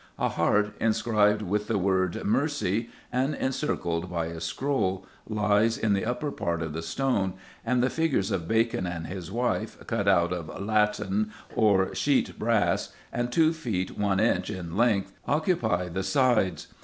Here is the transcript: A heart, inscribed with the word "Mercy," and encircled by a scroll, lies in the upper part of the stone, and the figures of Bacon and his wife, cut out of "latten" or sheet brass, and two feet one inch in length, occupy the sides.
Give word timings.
A 0.17 0.29
heart, 0.29 0.71
inscribed 0.79 1.43
with 1.43 1.67
the 1.67 1.77
word 1.77 2.23
"Mercy," 2.25 2.89
and 3.11 3.35
encircled 3.35 4.09
by 4.09 4.25
a 4.25 4.41
scroll, 4.41 5.05
lies 5.29 5.77
in 5.77 5.93
the 5.93 6.05
upper 6.05 6.31
part 6.31 6.63
of 6.63 6.73
the 6.73 6.81
stone, 6.81 7.33
and 7.63 7.83
the 7.83 7.89
figures 7.91 8.31
of 8.31 8.47
Bacon 8.47 8.87
and 8.87 9.05
his 9.05 9.31
wife, 9.31 9.77
cut 9.85 10.07
out 10.07 10.33
of 10.33 10.47
"latten" 10.59 11.29
or 11.55 11.93
sheet 11.93 12.39
brass, 12.39 12.91
and 13.13 13.31
two 13.31 13.53
feet 13.53 13.95
one 13.95 14.19
inch 14.19 14.49
in 14.49 14.75
length, 14.75 15.13
occupy 15.27 15.87
the 15.87 16.01
sides. 16.01 16.65